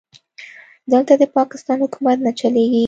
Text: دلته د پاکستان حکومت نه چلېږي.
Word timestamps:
دلته 0.91 1.13
د 1.21 1.23
پاکستان 1.37 1.77
حکومت 1.85 2.17
نه 2.25 2.31
چلېږي. 2.39 2.79